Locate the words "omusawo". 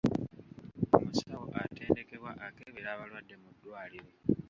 0.97-1.45